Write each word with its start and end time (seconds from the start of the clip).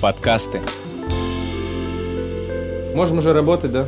Подкасты. 0.00 0.62
Можем 2.94 3.18
уже 3.18 3.34
работать, 3.34 3.70
да? 3.70 3.86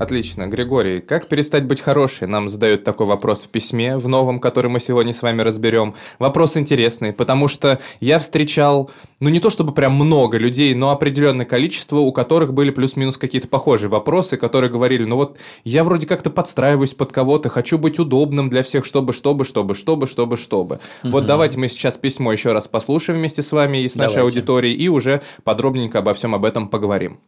Отлично. 0.00 0.46
Григорий, 0.46 1.00
как 1.00 1.28
перестать 1.28 1.64
быть 1.64 1.82
хорошей? 1.82 2.26
Нам 2.26 2.48
задают 2.48 2.84
такой 2.84 3.04
вопрос 3.04 3.44
в 3.44 3.50
письме, 3.50 3.98
в 3.98 4.08
новом, 4.08 4.40
который 4.40 4.70
мы 4.70 4.80
сегодня 4.80 5.12
с 5.12 5.20
вами 5.20 5.42
разберем. 5.42 5.94
Вопрос 6.18 6.56
интересный, 6.56 7.12
потому 7.12 7.48
что 7.48 7.78
я 8.00 8.18
встречал, 8.18 8.90
ну 9.20 9.28
не 9.28 9.40
то 9.40 9.50
чтобы 9.50 9.74
прям 9.74 9.94
много 9.96 10.38
людей, 10.38 10.72
но 10.72 10.88
определенное 10.88 11.44
количество, 11.44 11.98
у 11.98 12.12
которых 12.12 12.54
были 12.54 12.70
плюс-минус 12.70 13.18
какие-то 13.18 13.48
похожие 13.48 13.90
вопросы, 13.90 14.38
которые 14.38 14.70
говорили, 14.70 15.04
ну 15.04 15.16
вот 15.16 15.36
я 15.64 15.84
вроде 15.84 16.06
как-то 16.06 16.30
подстраиваюсь 16.30 16.94
под 16.94 17.12
кого-то, 17.12 17.50
хочу 17.50 17.76
быть 17.76 17.98
удобным 17.98 18.48
для 18.48 18.62
всех, 18.62 18.86
чтобы, 18.86 19.12
чтобы, 19.12 19.44
чтобы, 19.44 19.74
чтобы, 19.74 20.06
чтобы, 20.06 20.38
чтобы. 20.38 20.80
Угу. 21.04 21.12
Вот 21.12 21.26
давайте 21.26 21.58
мы 21.58 21.68
сейчас 21.68 21.98
письмо 21.98 22.32
еще 22.32 22.52
раз 22.54 22.68
послушаем 22.68 23.18
вместе 23.18 23.42
с 23.42 23.52
вами 23.52 23.82
и 23.82 23.88
с 23.88 23.96
нашей 23.96 24.14
давайте. 24.14 24.38
аудиторией, 24.38 24.76
и 24.76 24.88
уже 24.88 25.20
подробненько 25.44 25.98
обо 25.98 26.14
всем 26.14 26.34
об 26.34 26.46
этом 26.46 26.68
поговорим. 26.70 27.20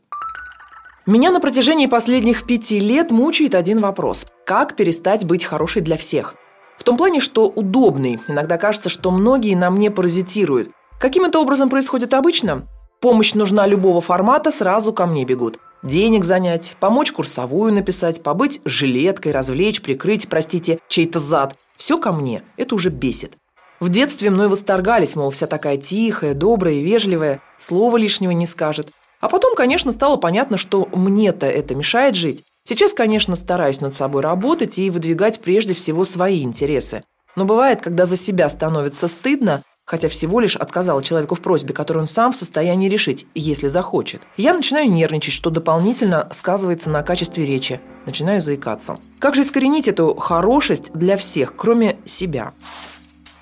Меня 1.04 1.32
на 1.32 1.40
протяжении 1.40 1.86
последних 1.86 2.46
пяти 2.46 2.78
лет 2.78 3.10
мучает 3.10 3.56
один 3.56 3.80
вопрос. 3.80 4.24
Как 4.46 4.76
перестать 4.76 5.24
быть 5.24 5.42
хорошей 5.42 5.82
для 5.82 5.96
всех? 5.96 6.36
В 6.78 6.84
том 6.84 6.96
плане, 6.96 7.18
что 7.18 7.48
удобный. 7.48 8.20
Иногда 8.28 8.56
кажется, 8.56 8.88
что 8.88 9.10
многие 9.10 9.56
на 9.56 9.68
мне 9.70 9.90
паразитируют. 9.90 10.70
Каким 11.00 11.24
это 11.24 11.40
образом 11.40 11.68
происходит 11.68 12.14
обычно? 12.14 12.68
Помощь 13.00 13.34
нужна 13.34 13.66
любого 13.66 14.00
формата, 14.00 14.52
сразу 14.52 14.92
ко 14.92 15.06
мне 15.06 15.24
бегут. 15.24 15.58
Денег 15.82 16.22
занять, 16.22 16.76
помочь 16.78 17.10
курсовую 17.10 17.72
написать, 17.72 18.22
побыть 18.22 18.60
жилеткой, 18.64 19.32
развлечь, 19.32 19.82
прикрыть, 19.82 20.28
простите, 20.28 20.78
чей-то 20.86 21.18
зад. 21.18 21.56
Все 21.76 21.98
ко 21.98 22.12
мне. 22.12 22.44
Это 22.56 22.76
уже 22.76 22.90
бесит. 22.90 23.32
В 23.80 23.88
детстве 23.88 24.30
мной 24.30 24.46
восторгались, 24.46 25.16
мол, 25.16 25.32
вся 25.32 25.48
такая 25.48 25.78
тихая, 25.78 26.34
добрая 26.34 26.74
и 26.74 26.82
вежливая, 26.84 27.40
слова 27.58 27.96
лишнего 27.96 28.30
не 28.30 28.46
скажет. 28.46 28.90
А 29.22 29.28
потом, 29.28 29.54
конечно, 29.54 29.92
стало 29.92 30.16
понятно, 30.16 30.58
что 30.58 30.88
мне-то 30.92 31.46
это 31.46 31.76
мешает 31.76 32.16
жить. 32.16 32.42
Сейчас, 32.64 32.92
конечно, 32.92 33.36
стараюсь 33.36 33.80
над 33.80 33.94
собой 33.94 34.20
работать 34.20 34.78
и 34.78 34.90
выдвигать 34.90 35.40
прежде 35.40 35.74
всего 35.74 36.04
свои 36.04 36.42
интересы. 36.42 37.04
Но 37.36 37.44
бывает, 37.44 37.80
когда 37.80 38.04
за 38.04 38.16
себя 38.16 38.48
становится 38.48 39.06
стыдно, 39.06 39.62
хотя 39.84 40.08
всего 40.08 40.40
лишь 40.40 40.56
отказала 40.56 41.04
человеку 41.04 41.36
в 41.36 41.40
просьбе, 41.40 41.72
которую 41.72 42.02
он 42.02 42.08
сам 42.08 42.32
в 42.32 42.36
состоянии 42.36 42.88
решить, 42.88 43.24
если 43.36 43.68
захочет. 43.68 44.22
Я 44.36 44.54
начинаю 44.54 44.90
нервничать, 44.90 45.34
что 45.34 45.50
дополнительно 45.50 46.28
сказывается 46.32 46.90
на 46.90 47.04
качестве 47.04 47.46
речи. 47.46 47.80
Начинаю 48.06 48.40
заикаться. 48.40 48.96
Как 49.20 49.36
же 49.36 49.42
искоренить 49.42 49.86
эту 49.86 50.16
хорошесть 50.16 50.92
для 50.94 51.16
всех, 51.16 51.54
кроме 51.54 51.96
себя? 52.04 52.54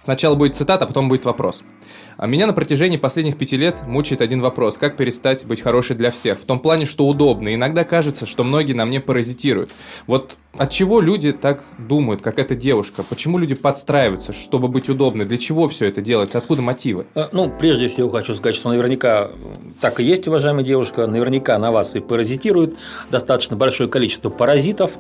Сначала 0.03 0.35
будет 0.35 0.57
цитата, 0.57 0.85
а 0.85 0.89
потом 0.89 1.09
будет 1.09 1.25
вопрос. 1.25 1.63
А 2.21 2.27
меня 2.27 2.47
на 2.47 2.53
протяжении 2.53 2.99
последних 2.99 3.39
пяти 3.39 3.57
лет 3.57 3.79
мучает 3.87 4.21
один 4.21 4.43
вопрос. 4.43 4.77
Как 4.77 4.99
перестать 4.99 5.47
быть 5.47 5.63
хорошей 5.63 5.97
для 5.97 6.11
всех? 6.11 6.39
В 6.39 6.45
том 6.45 6.59
плане, 6.59 6.85
что 6.85 7.07
удобно. 7.07 7.55
Иногда 7.55 7.83
кажется, 7.83 8.27
что 8.27 8.45
многие 8.45 8.75
на 8.75 8.85
мне 8.85 9.01
паразитируют. 9.01 9.71
Вот 10.07 10.37
от 10.59 10.71
чего 10.71 11.01
люди 11.01 11.33
так 11.33 11.63
думают, 11.79 12.21
как 12.21 12.39
эта 12.39 12.55
девушка? 12.55 13.03
Почему 13.09 13.39
люди 13.39 13.55
подстраиваются, 13.55 14.35
чтобы 14.35 14.69
быть 14.69 14.91
удобны? 14.91 15.25
Для 15.25 15.39
чего 15.39 15.67
все 15.67 15.87
это 15.87 16.03
делается? 16.03 16.37
Откуда 16.37 16.61
мотивы? 16.61 17.07
Э, 17.15 17.29
ну, 17.33 17.51
прежде 17.59 17.89
всего 17.89 18.11
хочу 18.11 18.35
сказать, 18.35 18.55
что 18.55 18.69
наверняка 18.69 19.31
так 19.81 19.99
и 19.99 20.05
есть, 20.05 20.29
уважаемая 20.29 20.63
девушка. 20.63 21.07
Наверняка 21.07 21.59
на 21.59 21.73
вас 21.73 21.95
и 21.95 22.01
паразитирует 22.01 22.77
достаточно 23.11 23.57
большое 23.57 23.89
количество 23.89 24.29
паразитов. 24.29 24.91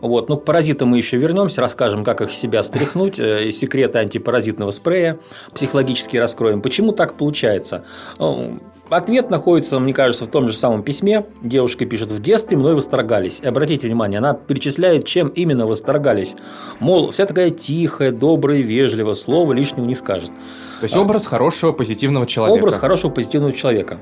Вот. 0.00 0.28
Ну, 0.28 0.36
к 0.36 0.44
паразитам 0.44 0.90
мы 0.90 0.98
еще 0.98 1.16
вернемся, 1.16 1.60
расскажем, 1.60 2.04
как 2.04 2.20
их 2.20 2.32
себя 2.32 2.62
стряхнуть, 2.62 3.18
э, 3.18 3.50
секреты 3.52 3.98
антипаразитного 3.98 4.70
спрея, 4.70 5.16
психологически 5.54 6.16
раскроем. 6.16 6.60
Почему 6.60 6.92
так 6.92 7.14
получается? 7.14 7.84
Ну, 8.18 8.56
ответ 8.88 9.30
находится, 9.30 9.78
мне 9.78 9.92
кажется, 9.92 10.26
в 10.26 10.28
том 10.28 10.48
же 10.48 10.56
самом 10.56 10.82
письме. 10.82 11.24
Девушка 11.42 11.86
пишет, 11.86 12.10
в 12.10 12.20
детстве 12.20 12.56
мной 12.56 12.74
восторгались. 12.74 13.40
И 13.40 13.46
обратите 13.46 13.86
внимание, 13.86 14.18
она 14.18 14.34
перечисляет, 14.34 15.04
чем 15.04 15.28
именно 15.28 15.66
восторгались. 15.66 16.36
Мол, 16.80 17.10
вся 17.10 17.26
такая 17.26 17.50
тихая, 17.50 18.12
добрая, 18.12 18.60
вежливая, 18.60 19.14
слова 19.14 19.52
лишнего 19.52 19.84
не 19.84 19.94
скажет. 19.94 20.30
То 20.80 20.84
есть, 20.84 20.96
образ 20.96 21.26
хорошего, 21.26 21.72
позитивного 21.72 22.26
человека. 22.26 22.58
Образ 22.58 22.74
хорошего, 22.76 23.10
позитивного 23.10 23.52
человека. 23.52 23.98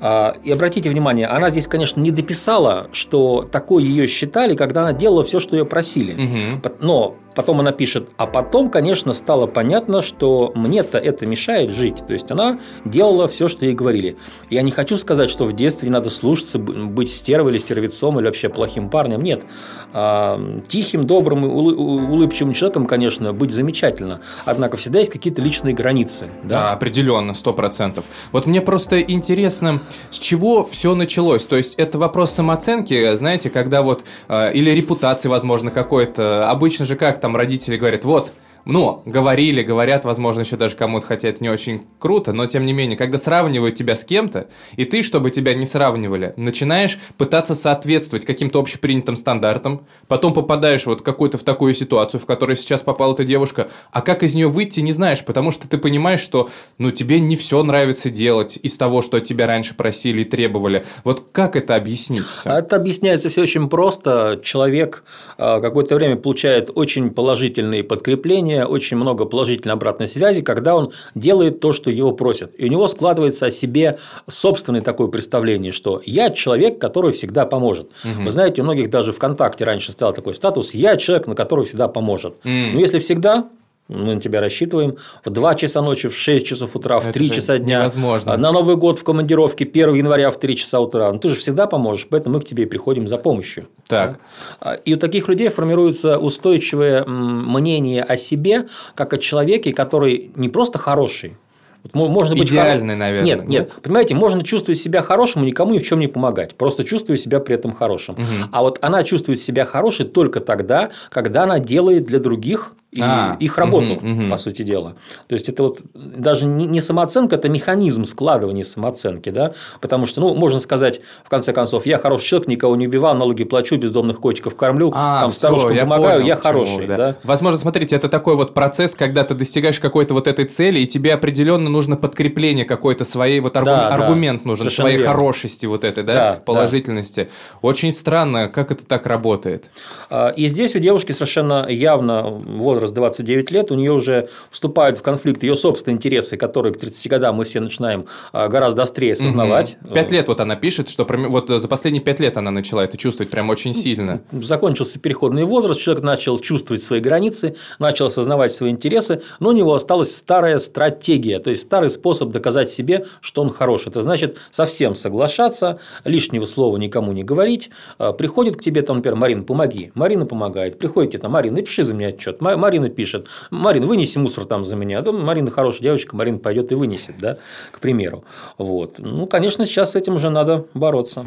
А, 0.00 0.36
и 0.42 0.50
обратите 0.50 0.88
внимание, 0.88 1.26
она 1.26 1.50
здесь, 1.50 1.66
конечно, 1.66 2.00
не 2.00 2.10
дописала, 2.10 2.88
что 2.92 3.48
такое 3.50 3.82
ее 3.82 4.06
считали, 4.06 4.54
когда 4.54 4.80
она 4.80 4.92
делала 4.92 5.24
все, 5.24 5.40
что 5.40 5.56
ее 5.56 5.64
просили. 5.64 6.14
Угу. 6.14 6.74
Но 6.80 7.16
Потом 7.34 7.60
она 7.60 7.72
пишет, 7.72 8.08
а 8.16 8.26
потом, 8.26 8.70
конечно, 8.70 9.14
стало 9.14 9.46
понятно, 9.46 10.02
что 10.02 10.52
мне-то 10.54 10.98
это 10.98 11.26
мешает 11.26 11.70
жить. 11.70 12.04
То 12.06 12.12
есть 12.12 12.30
она 12.30 12.58
делала 12.84 13.28
все, 13.28 13.48
что 13.48 13.64
ей 13.64 13.74
говорили. 13.74 14.16
Я 14.50 14.62
не 14.62 14.70
хочу 14.70 14.96
сказать, 14.96 15.30
что 15.30 15.44
в 15.44 15.52
детстве 15.52 15.90
надо 15.90 16.10
слушаться, 16.10 16.58
быть 16.58 17.08
стервой 17.08 17.52
или 17.52 17.58
стервецом 17.58 18.18
или 18.18 18.26
вообще 18.26 18.48
плохим 18.48 18.90
парнем. 18.90 19.22
Нет. 19.22 19.44
А, 19.92 20.40
тихим, 20.66 21.04
добрым 21.04 21.44
и 21.44 21.48
улыбчивым 21.48 22.52
человеком, 22.52 22.86
конечно, 22.86 23.32
быть 23.32 23.52
замечательно. 23.52 24.20
Однако 24.44 24.76
всегда 24.76 24.98
есть 24.98 25.12
какие-то 25.12 25.40
личные 25.40 25.74
границы. 25.74 26.26
Да, 26.42 26.48
да 26.48 26.72
определенно, 26.72 27.34
сто 27.34 27.52
процентов. 27.52 28.04
Вот 28.32 28.46
мне 28.46 28.60
просто 28.60 29.00
интересно, 29.00 29.80
с 30.10 30.18
чего 30.18 30.64
все 30.64 30.94
началось. 30.94 31.44
То 31.46 31.56
есть 31.56 31.76
это 31.76 31.98
вопрос 31.98 32.32
самооценки, 32.32 33.14
знаете, 33.14 33.50
когда 33.50 33.82
вот 33.82 34.02
а, 34.28 34.48
или 34.48 34.70
репутации, 34.70 35.28
возможно, 35.28 35.70
какой-то. 35.70 36.50
Обычно 36.50 36.84
же 36.84 36.96
как 36.96 37.19
там 37.20 37.36
родители 37.36 37.76
говорят, 37.76 38.04
вот, 38.04 38.32
ну, 38.64 39.02
говорили, 39.06 39.62
говорят, 39.62 40.04
возможно, 40.04 40.40
еще 40.40 40.56
даже 40.56 40.76
кому-то, 40.76 41.06
хотя 41.06 41.28
это 41.28 41.42
не 41.42 41.48
очень 41.48 41.82
круто, 41.98 42.32
но 42.32 42.46
тем 42.46 42.66
не 42.66 42.72
менее, 42.72 42.96
когда 42.96 43.18
сравнивают 43.18 43.74
тебя 43.74 43.94
с 43.94 44.04
кем-то, 44.04 44.48
и 44.76 44.84
ты, 44.84 45.02
чтобы 45.02 45.30
тебя 45.30 45.54
не 45.54 45.66
сравнивали, 45.66 46.34
начинаешь 46.36 46.98
пытаться 47.16 47.54
соответствовать 47.54 48.24
каким-то 48.24 48.60
общепринятым 48.60 49.16
стандартам, 49.16 49.86
потом 50.08 50.32
попадаешь 50.32 50.86
вот 50.86 51.02
какую-то 51.02 51.38
в 51.38 51.42
такую 51.42 51.74
ситуацию, 51.74 52.20
в 52.20 52.26
которой 52.26 52.56
сейчас 52.56 52.82
попала 52.82 53.14
эта 53.14 53.24
девушка, 53.24 53.68
а 53.92 54.02
как 54.02 54.22
из 54.22 54.34
нее 54.34 54.48
выйти, 54.48 54.80
не 54.80 54.92
знаешь, 54.92 55.24
потому 55.24 55.50
что 55.50 55.68
ты 55.68 55.78
понимаешь, 55.78 56.20
что, 56.20 56.50
ну, 56.78 56.90
тебе 56.90 57.20
не 57.20 57.36
все 57.36 57.62
нравится 57.62 58.10
делать 58.10 58.58
из 58.62 58.76
того, 58.76 59.02
что 59.02 59.20
тебя 59.20 59.46
раньше 59.46 59.74
просили 59.74 60.22
и 60.22 60.24
требовали. 60.24 60.84
Вот 61.04 61.28
как 61.32 61.56
это 61.56 61.76
объяснить? 61.76 62.26
Все? 62.26 62.50
Это 62.50 62.76
объясняется 62.76 63.28
все 63.28 63.42
очень 63.42 63.68
просто. 63.68 64.40
Человек 64.42 65.04
а, 65.38 65.60
какое-то 65.60 65.94
время 65.94 66.16
получает 66.16 66.70
очень 66.74 67.10
положительные 67.10 67.84
подкрепления, 67.84 68.49
окружения 68.50 68.66
очень 68.66 68.96
много 68.96 69.24
положительной 69.24 69.74
обратной 69.74 70.06
связи, 70.06 70.42
когда 70.42 70.74
он 70.74 70.92
делает 71.14 71.60
то, 71.60 71.72
что 71.72 71.90
его 71.90 72.12
просят. 72.12 72.52
И 72.58 72.64
у 72.64 72.68
него 72.68 72.88
складывается 72.88 73.46
о 73.46 73.50
себе 73.50 73.98
собственное 74.28 74.82
такое 74.82 75.08
представление, 75.08 75.72
что 75.72 76.02
я 76.04 76.30
человек, 76.30 76.78
который 76.78 77.12
всегда 77.12 77.46
поможет. 77.46 77.88
Угу. 78.04 78.24
Вы 78.24 78.30
знаете, 78.30 78.62
у 78.62 78.64
многих 78.64 78.90
даже 78.90 79.12
ВКонтакте 79.12 79.64
раньше 79.64 79.92
стал 79.92 80.12
такой 80.12 80.34
статус 80.34 80.74
«я 80.74 80.96
человек, 80.96 81.26
на 81.26 81.34
который 81.34 81.64
всегда 81.64 81.88
поможет». 81.88 82.34
Угу. 82.44 82.72
Но 82.74 82.80
если 82.80 82.98
всегда, 82.98 83.48
мы 83.90 84.14
на 84.14 84.20
тебя 84.20 84.40
рассчитываем 84.40 84.96
в 85.24 85.30
2 85.30 85.54
часа 85.56 85.82
ночи, 85.82 86.08
в 86.08 86.16
6 86.16 86.46
часов 86.46 86.76
утра, 86.76 87.00
в 87.00 87.04
Это 87.04 87.12
3 87.12 87.30
часа 87.30 87.58
дня. 87.58 87.80
Невозможно. 87.80 88.36
На 88.36 88.52
Новый 88.52 88.76
год 88.76 88.98
в 88.98 89.04
командировке 89.04 89.64
1 89.64 89.94
января 89.94 90.30
в 90.30 90.38
3 90.38 90.56
часа 90.56 90.80
утра. 90.80 91.12
Ну, 91.12 91.18
ты 91.18 91.28
же 91.28 91.34
всегда 91.34 91.66
поможешь, 91.66 92.06
поэтому 92.08 92.36
мы 92.36 92.40
к 92.40 92.44
тебе 92.44 92.64
и 92.64 92.66
приходим 92.66 93.06
за 93.06 93.18
помощью. 93.18 93.66
Так. 93.88 94.20
А, 94.60 94.74
и 94.74 94.94
у 94.94 94.96
таких 94.96 95.28
людей 95.28 95.48
формируется 95.48 96.18
устойчивое 96.18 97.04
мнение 97.04 98.02
о 98.02 98.16
себе, 98.16 98.68
как 98.94 99.12
о 99.12 99.18
человеке, 99.18 99.72
который 99.72 100.30
не 100.36 100.48
просто 100.48 100.78
хороший, 100.78 101.34
вот 101.82 101.94
можно 101.94 102.36
быть 102.36 102.50
идеальный, 102.50 102.94
хоро... 102.94 102.98
наверное. 102.98 103.24
Нет, 103.24 103.38
нет, 103.42 103.48
нет, 103.48 103.72
понимаете, 103.82 104.14
можно 104.14 104.42
чувствовать 104.42 104.78
себя 104.78 105.02
хорошим 105.02 105.42
и 105.42 105.46
никому 105.46 105.72
ни 105.72 105.78
в 105.78 105.86
чем 105.86 106.00
не 106.00 106.08
помогать, 106.08 106.54
просто 106.54 106.84
чувствуя 106.84 107.16
себя 107.16 107.40
при 107.40 107.54
этом 107.54 107.72
хорошим. 107.72 108.14
Угу. 108.14 108.48
А 108.52 108.62
вот 108.62 108.78
она 108.82 109.02
чувствует 109.02 109.40
себя 109.40 109.64
хорошей 109.64 110.06
только 110.06 110.40
тогда, 110.40 110.90
когда 111.10 111.44
она 111.44 111.58
делает 111.58 112.04
для 112.04 112.18
других 112.18 112.74
и 112.92 113.00
а, 113.00 113.36
их 113.38 113.56
работу, 113.56 113.94
угу, 113.94 114.10
угу. 114.10 114.30
по 114.30 114.36
сути 114.36 114.62
дела. 114.62 114.96
То 115.28 115.34
есть 115.34 115.48
это 115.48 115.62
вот 115.62 115.80
даже 115.94 116.44
не 116.46 116.80
самооценка, 116.80 117.36
это 117.36 117.48
механизм 117.48 118.02
складывания 118.02 118.64
самооценки, 118.64 119.30
да, 119.30 119.54
потому 119.80 120.06
что, 120.06 120.20
ну, 120.20 120.34
можно 120.34 120.58
сказать, 120.58 121.00
в 121.24 121.28
конце 121.28 121.52
концов, 121.52 121.86
я 121.86 121.98
хороший 121.98 122.24
человек, 122.24 122.48
никого 122.48 122.74
не 122.74 122.88
убивал, 122.88 123.14
налоги 123.14 123.44
плачу, 123.44 123.76
бездомных 123.76 124.20
котиков 124.20 124.56
кормлю, 124.56 124.92
а, 124.94 125.20
там 125.20 125.32
старушкам 125.32 125.78
помогаю, 125.78 126.18
понял, 126.18 126.26
я 126.26 126.36
хороший, 126.36 126.86
да. 126.88 126.96
да. 126.96 127.16
Возможно, 127.22 127.58
смотрите, 127.58 127.94
это 127.94 128.08
такой 128.08 128.34
вот 128.34 128.54
процесс, 128.54 128.96
когда 128.96 129.22
ты 129.22 129.34
достигаешь 129.34 129.78
какой-то 129.78 130.14
вот 130.14 130.26
этой 130.26 130.46
цели, 130.46 130.80
и 130.80 130.86
тебе 130.86 131.14
определенно 131.14 131.70
нужно 131.70 131.96
подкрепление 131.96 132.64
какой-то 132.64 133.04
своей 133.04 133.38
вот 133.38 133.56
аргу... 133.56 133.66
да, 133.66 133.88
аргумент 133.88 134.42
да, 134.42 134.48
нужен 134.48 134.68
своей 134.68 134.96
верно. 134.96 135.12
хорошести 135.12 135.66
вот 135.66 135.84
этой, 135.84 136.02
да, 136.02 136.14
да 136.14 136.40
положительности. 136.44 137.28
Да. 137.52 137.58
Очень 137.68 137.92
странно, 137.92 138.48
как 138.48 138.72
это 138.72 138.84
так 138.84 139.06
работает. 139.06 139.70
А, 140.08 140.30
и 140.30 140.46
здесь 140.46 140.74
у 140.74 140.80
девушки 140.80 141.12
совершенно 141.12 141.66
явно 141.68 142.22
вот 142.22 142.79
возраст 142.80 142.94
29 142.94 143.50
лет, 143.50 143.70
у 143.70 143.74
нее 143.74 143.92
уже 143.92 144.28
вступают 144.50 144.98
в 144.98 145.02
конфликт 145.02 145.42
ее 145.42 145.54
собственные 145.54 145.96
интересы, 145.96 146.36
которые 146.36 146.72
к 146.72 146.78
30 146.78 147.10
годам 147.10 147.36
мы 147.36 147.44
все 147.44 147.60
начинаем 147.60 148.06
а, 148.32 148.48
гораздо 148.48 148.82
острее 148.82 149.12
осознавать. 149.12 149.76
Пять 149.92 150.10
лет 150.12 150.28
вот 150.28 150.40
она 150.40 150.56
пишет, 150.56 150.88
что 150.88 151.06
вот 151.06 151.48
за 151.48 151.68
последние 151.68 152.02
пять 152.02 152.20
лет 152.20 152.36
она 152.36 152.50
начала 152.50 152.84
это 152.84 152.96
чувствовать 152.96 153.30
прям 153.30 153.50
очень 153.50 153.74
сильно. 153.74 154.22
Закончился 154.32 154.98
переходный 154.98 155.44
возраст, 155.44 155.80
человек 155.80 156.02
начал 156.02 156.38
чувствовать 156.38 156.82
свои 156.82 157.00
границы, 157.00 157.56
начал 157.78 158.06
осознавать 158.06 158.52
свои 158.52 158.70
интересы, 158.70 159.22
но 159.40 159.50
у 159.50 159.52
него 159.52 159.74
осталась 159.74 160.16
старая 160.16 160.58
стратегия, 160.58 161.38
то 161.38 161.50
есть 161.50 161.62
старый 161.62 161.90
способ 161.90 162.30
доказать 162.30 162.70
себе, 162.70 163.06
что 163.20 163.42
он 163.42 163.50
хороший. 163.50 163.90
Это 163.90 164.00
значит 164.02 164.38
совсем 164.50 164.94
соглашаться, 164.94 165.80
лишнего 166.04 166.46
слова 166.46 166.76
никому 166.78 167.12
не 167.12 167.22
говорить. 167.22 167.70
А, 167.98 168.12
приходит 168.12 168.56
к 168.56 168.62
тебе, 168.62 168.82
там, 168.82 168.96
например, 168.96 169.16
Марина, 169.16 169.42
помоги. 169.42 169.92
Марина 169.94 170.24
помогает. 170.24 170.78
Приходит 170.78 171.12
тебе, 171.12 171.22
там, 171.22 171.32
Марина, 171.32 171.56
напиши 171.56 171.84
за 171.84 171.94
меня 171.94 172.08
отчет. 172.08 172.40
Марина 172.40 172.69
пишет, 172.78 173.26
Марин, 173.50 173.86
вынеси 173.86 174.18
мусор 174.18 174.44
там 174.44 174.64
за 174.64 174.76
меня. 174.76 175.02
Да, 175.02 175.12
Марина 175.12 175.50
хорошая 175.50 175.82
девочка, 175.82 176.16
Марина 176.16 176.38
пойдет 176.38 176.72
и 176.72 176.74
вынесет, 176.74 177.16
да, 177.18 177.38
к 177.72 177.80
примеру. 177.80 178.24
Вот. 178.58 178.98
Ну, 178.98 179.26
конечно, 179.26 179.64
сейчас 179.64 179.92
с 179.92 179.96
этим 179.96 180.16
уже 180.16 180.30
надо 180.30 180.66
бороться. 180.74 181.26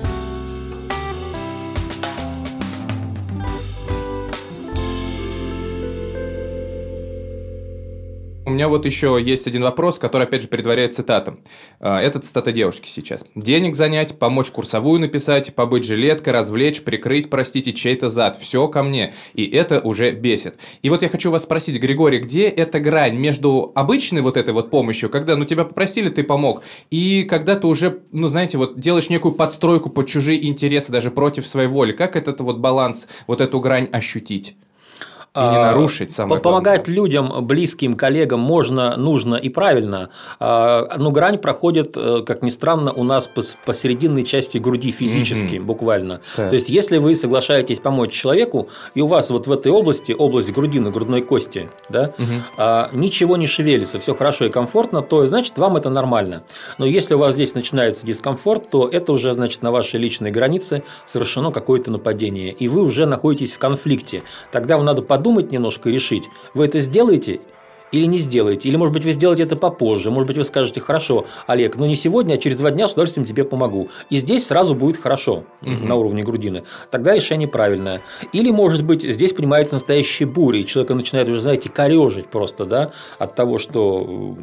Меня 8.54 8.68
вот 8.68 8.86
еще 8.86 9.20
есть 9.22 9.48
один 9.48 9.64
вопрос, 9.64 10.00
который, 10.00 10.24
опять 10.28 10.44
же, 10.44 10.48
предваряет 10.48 10.94
цитатом. 10.94 11.40
А, 11.80 12.00
это 12.00 12.20
цитата 12.20 12.52
девушки 12.52 12.88
сейчас. 12.88 13.26
«Денег 13.36 13.76
занять, 13.76 14.18
помочь 14.18 14.52
курсовую 14.52 15.00
написать, 15.00 15.54
побыть 15.56 15.84
жилеткой, 15.84 16.34
развлечь, 16.34 16.84
прикрыть, 16.84 17.30
простите, 17.30 17.74
чей-то 17.74 18.10
зад. 18.10 18.38
Все 18.38 18.68
ко 18.68 18.84
мне. 18.84 19.14
И 19.34 19.46
это 19.46 19.80
уже 19.80 20.12
бесит». 20.12 20.58
И 20.82 20.90
вот 20.90 21.02
я 21.02 21.10
хочу 21.10 21.32
вас 21.32 21.44
спросить, 21.44 21.80
Григорий, 21.80 22.20
где 22.20 22.48
эта 22.48 22.80
грань 22.80 23.16
между 23.16 23.72
обычной 23.76 24.22
вот 24.22 24.38
этой 24.38 24.54
вот 24.54 24.70
помощью, 24.70 25.10
когда, 25.10 25.36
ну, 25.36 25.46
тебя 25.46 25.66
попросили, 25.66 26.10
ты 26.10 26.24
помог, 26.24 26.64
и 26.90 27.24
когда 27.24 27.56
ты 27.56 27.68
уже, 27.68 28.02
ну, 28.12 28.28
знаете, 28.28 28.58
вот 28.58 28.80
делаешь 28.80 29.10
некую 29.10 29.34
подстройку 29.34 29.90
под 29.90 30.08
чужие 30.08 30.48
интересы, 30.48 30.92
даже 30.92 31.12
против 31.12 31.48
своей 31.48 31.68
воли. 31.68 31.92
Как 31.92 32.16
этот 32.16 32.42
вот 32.42 32.60
баланс, 32.60 33.08
вот 33.28 33.42
эту 33.42 33.60
грань 33.60 33.90
ощутить? 33.92 34.56
И 35.36 35.40
не 35.40 35.58
а, 35.58 35.72
нарушить 35.72 36.12
самое 36.12 36.40
Помогать 36.40 36.86
главное. 36.86 36.96
людям, 36.96 37.48
близким, 37.48 37.96
коллегам 37.96 38.40
можно, 38.40 38.96
нужно 38.98 39.34
и 39.34 39.50
правильно. 39.50 40.10
А, 40.40 40.96
но 40.98 41.10
грань 41.10 41.40
проходит, 41.40 41.98
э, 41.98 42.22
как 42.24 42.44
ни 42.44 42.50
странно, 42.50 42.94
у 42.94 43.04
нас 43.04 43.28
посерединной 43.66 44.26
части 44.26 44.60
груди 44.60 44.92
физически, 44.92 45.58
угу. 45.58 45.66
буквально. 45.66 46.22
Так. 46.36 46.50
То 46.50 46.54
есть, 46.54 46.70
если 46.70 47.00
вы 47.00 47.16
соглашаетесь 47.16 47.80
помочь 47.80 48.12
человеку, 48.12 48.70
и 48.94 49.02
у 49.02 49.08
вас 49.08 49.32
вот 49.32 49.48
в 49.48 49.52
этой 49.52 49.72
области, 49.72 50.12
область 50.12 50.54
грудины, 50.54 50.92
грудной 50.92 51.24
кости, 51.24 51.68
да, 51.90 52.14
угу. 52.20 52.96
ничего 52.96 53.36
не 53.36 53.48
шевелится, 53.48 53.98
все 54.00 54.14
хорошо 54.14 54.46
и 54.46 54.50
комфортно, 54.50 55.02
то 55.02 55.26
значит 55.26 55.58
вам 55.58 55.78
это 55.78 55.90
нормально. 55.90 56.44
Но 56.78 56.86
если 56.86 57.16
у 57.16 57.18
вас 57.18 57.34
здесь 57.34 57.56
начинается 57.56 58.06
дискомфорт, 58.06 58.70
то 58.70 58.88
это 58.88 59.12
уже 59.12 59.34
значит 59.34 59.64
на 59.64 59.72
вашей 59.72 60.00
личной 60.00 60.30
границе 60.30 60.84
совершено 61.08 61.50
какое-то 61.50 61.90
нападение, 61.90 62.52
и 62.52 62.68
вы 62.68 62.84
уже 62.84 63.08
находитесь 63.08 63.52
в 63.52 63.58
конфликте. 63.58 64.22
Тогда 64.52 64.78
вам 64.78 64.86
надо 64.86 65.02
подумать, 65.02 65.23
подумать 65.24 65.54
немножко 65.54 65.88
и 65.88 65.94
решить, 65.94 66.30
вы 66.54 66.66
это 66.66 66.80
сделаете 66.80 67.40
или 67.94 68.06
не 68.06 68.18
сделаете. 68.18 68.68
Или, 68.68 68.76
может 68.76 68.94
быть, 68.94 69.06
вы 69.06 69.14
сделаете 69.14 69.44
это 69.44 69.56
попозже. 69.56 70.10
Может 70.10 70.28
быть, 70.28 70.38
вы 70.38 70.44
скажете, 70.44 70.82
хорошо, 70.82 71.26
Олег, 71.48 71.78
но 71.78 71.86
не 71.86 71.96
сегодня, 71.96 72.34
а 72.34 72.38
через 72.38 72.58
два 72.58 72.72
дня 72.72 72.88
с 72.88 72.94
удовольствием 72.94 73.26
тебе 73.26 73.44
помогу. 73.44 73.90
И 74.10 74.18
здесь 74.18 74.48
сразу 74.48 74.74
будет 74.74 74.98
хорошо 74.98 75.44
угу. 75.62 75.86
на 75.86 75.96
уровне 75.96 76.24
грудины. 76.24 76.64
Тогда 76.90 77.14
решение 77.14 77.48
правильное. 77.48 78.02
Или, 78.34 78.50
может 78.50 78.84
быть, 78.84 79.04
здесь 79.04 79.32
принимается 79.32 79.76
настоящая 79.76 80.26
буря, 80.26 80.60
и 80.60 80.66
человека 80.66 80.96
начинает 80.96 81.30
уже, 81.30 81.40
знаете, 81.40 81.70
корежить 81.70 82.28
просто, 82.28 82.66
да, 82.66 82.92
от 83.20 83.36
того, 83.36 83.60
что, 83.60 84.38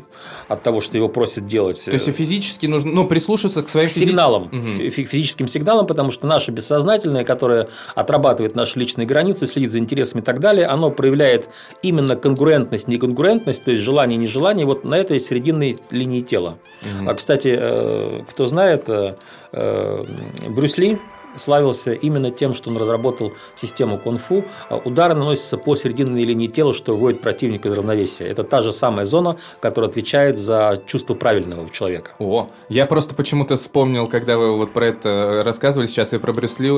от 0.47 0.63
того, 0.63 0.81
что 0.81 0.97
его 0.97 1.09
просят 1.09 1.47
делать. 1.47 1.85
То 1.85 1.91
есть, 1.91 2.11
физически 2.13 2.67
нужно, 2.67 2.93
ну, 2.93 3.07
прислушиваться 3.07 3.63
к 3.63 3.69
своим 3.69 3.89
сигналам, 3.89 4.45
угу. 4.45 4.91
физическим 4.91 5.49
сигналам, 5.49 5.89
потому 5.89 6.13
что 6.13 6.29
наше 6.29 6.53
бессознательное, 6.53 7.25
которое 7.25 7.69
отрабатывает 7.97 8.55
наши 8.55 8.79
личные 8.79 9.09
границы, 9.09 9.47
следит 9.47 9.73
за 9.73 9.81
интересами 9.81 10.21
и 10.21 10.25
так 10.25 10.39
далее, 10.39 10.67
оно 10.67 10.91
проявляет 10.93 11.49
именно 11.83 12.15
конкурентность, 12.15 12.87
не 12.87 12.97
амбивалентность, 13.41 13.65
то 13.65 13.71
есть 13.71 13.83
желание 13.83 14.17
и 14.17 14.21
нежелание, 14.21 14.67
вот 14.67 14.85
на 14.85 14.95
этой 14.95 15.19
срединной 15.21 15.79
линии 15.91 16.21
тела. 16.21 16.59
Угу. 16.83 17.11
А, 17.11 17.15
кстати, 17.15 17.57
э, 17.59 18.21
кто 18.29 18.47
знает, 18.47 18.89
э, 18.89 19.15
э, 19.53 20.05
Брюс 20.49 20.79
Ли 20.79 20.99
славился 21.37 21.93
именно 21.93 22.33
тем, 22.33 22.55
что 22.55 22.71
он 22.71 22.77
разработал 22.77 23.33
систему 23.55 23.99
кунг-фу. 23.99 24.45
Удары 24.85 25.15
наносятся 25.15 25.59
по 25.59 25.77
серединной 25.77 26.25
линии 26.25 26.49
тела, 26.49 26.75
что 26.75 26.93
выводит 26.93 27.21
противника 27.21 27.69
из 27.69 27.75
равновесия. 27.75 28.27
Это 28.27 28.43
та 28.43 28.61
же 28.63 28.73
самая 28.73 29.07
зона, 29.07 29.37
которая 29.61 29.89
отвечает 29.91 30.39
за 30.39 30.83
чувство 30.87 31.15
правильного 31.15 31.67
у 31.67 31.69
человека. 31.69 32.11
О, 32.19 32.49
я 32.69 32.85
просто 32.87 33.15
почему-то 33.15 33.55
вспомнил, 33.55 34.09
когда 34.09 34.37
вы 34.37 34.57
вот 34.57 34.73
про 34.73 34.87
это 34.87 35.43
рассказывали 35.45 35.87
сейчас 35.87 36.13
и 36.13 36.19
про 36.19 36.33
Брюсли 36.33 36.71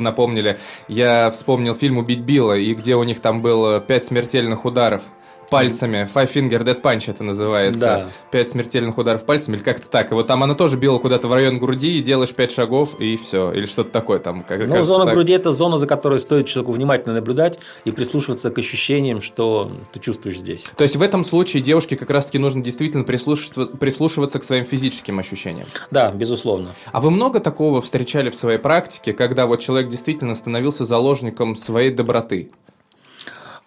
напомнили, 0.00 0.58
я 0.88 1.30
вспомнил 1.30 1.74
фильм 1.76 1.98
«Убить 1.98 2.20
Билла», 2.20 2.54
и 2.54 2.74
где 2.74 2.96
у 2.96 3.04
них 3.04 3.20
там 3.20 3.40
было 3.40 3.78
пять 3.78 4.04
смертельных 4.04 4.64
ударов 4.64 5.02
пальцами. 5.52 6.08
Five 6.12 6.32
Finger 6.32 6.64
Dead 6.64 6.80
Punch 6.80 7.10
это 7.10 7.22
называется. 7.22 7.80
Да. 7.80 8.08
Пять 8.30 8.48
смертельных 8.48 8.96
ударов 8.98 9.24
пальцами 9.24 9.56
или 9.56 9.62
как-то 9.62 9.88
так. 9.88 10.10
И 10.10 10.14
вот 10.14 10.26
там 10.26 10.42
она 10.42 10.54
тоже 10.54 10.76
била 10.76 10.98
куда-то 10.98 11.28
в 11.28 11.34
район 11.34 11.58
груди, 11.58 11.98
и 11.98 12.00
делаешь 12.00 12.34
пять 12.34 12.52
шагов, 12.52 12.98
и 12.98 13.16
все. 13.16 13.52
Или 13.52 13.66
что-то 13.66 13.90
такое 13.90 14.18
там. 14.18 14.42
Как, 14.42 14.66
ну, 14.66 14.82
зона 14.82 15.04
так. 15.04 15.14
груди– 15.14 15.32
это 15.34 15.52
зона, 15.52 15.76
за 15.76 15.86
которой 15.86 16.20
стоит 16.20 16.46
человеку 16.46 16.72
внимательно 16.72 17.14
наблюдать 17.14 17.58
и 17.84 17.90
прислушиваться 17.90 18.50
к 18.50 18.58
ощущениям, 18.58 19.20
что 19.20 19.70
ты 19.92 20.00
чувствуешь 20.00 20.38
здесь. 20.38 20.70
То 20.76 20.82
есть, 20.82 20.96
в 20.96 21.02
этом 21.02 21.24
случае 21.24 21.62
девушке 21.62 21.96
как 21.96 22.10
раз-таки 22.10 22.38
нужно 22.38 22.62
действительно 22.62 23.04
прислушиваться, 23.04 23.66
прислушиваться 23.76 24.38
к 24.38 24.44
своим 24.44 24.64
физическим 24.64 25.18
ощущениям. 25.18 25.66
Да, 25.90 26.10
безусловно. 26.10 26.70
А 26.90 27.00
вы 27.00 27.10
много 27.10 27.40
такого 27.40 27.82
встречали 27.82 28.30
в 28.30 28.36
своей 28.36 28.58
практике, 28.58 29.12
когда 29.12 29.46
вот 29.46 29.60
человек 29.60 29.90
действительно 29.90 30.34
становился 30.34 30.84
заложником 30.84 31.56
своей 31.56 31.90
доброты? 31.90 32.50